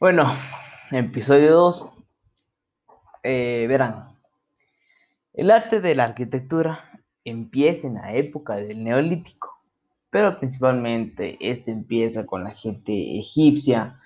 [0.00, 0.28] Bueno,
[0.92, 1.92] episodio 2.
[3.22, 4.16] Eh, verán,
[5.34, 9.60] el arte de la arquitectura empieza en la época del neolítico,
[10.08, 14.00] pero principalmente este empieza con la gente egipcia,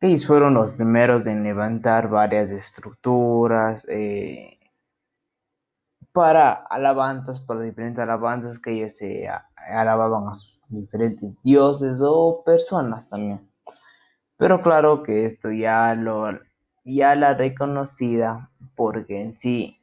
[0.00, 4.60] que fueron los primeros en levantar varias estructuras eh,
[6.12, 13.08] para alabanzas, para diferentes alabanzas que ellos se alababan a sus diferentes dioses o personas
[13.08, 13.40] también.
[14.36, 16.28] Pero claro que esto ya lo
[16.84, 19.80] ya la reconocida porque en sí,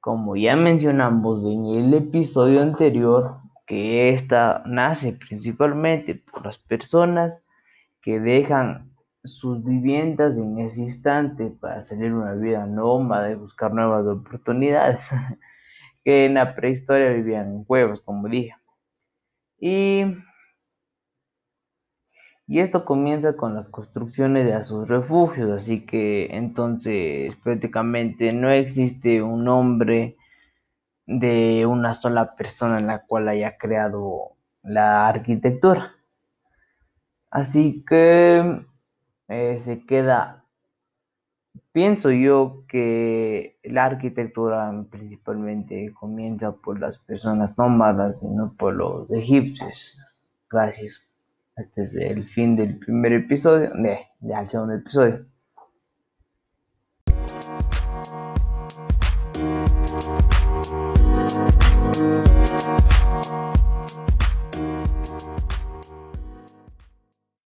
[0.00, 3.36] como ya mencionamos en el episodio anterior,
[3.66, 7.46] que esta nace principalmente por las personas
[8.02, 8.90] que dejan
[9.22, 15.10] sus viviendas en ese instante para salir una vida nómada y buscar nuevas oportunidades,
[16.04, 18.54] que en la prehistoria vivían en cuevas, como dije.
[19.58, 20.04] Y
[22.50, 29.22] y esto comienza con las construcciones de sus refugios, así que entonces prácticamente no existe
[29.22, 30.16] un nombre
[31.06, 34.32] de una sola persona en la cual haya creado
[34.64, 35.94] la arquitectura.
[37.30, 38.66] Así que
[39.28, 40.44] eh, se queda,
[41.70, 49.12] pienso yo que la arquitectura principalmente comienza por las personas nómadas y no por los
[49.12, 49.96] egipcios.
[50.50, 51.09] Gracias.
[51.60, 55.26] Este es el fin del primer episodio, de, del segundo episodio.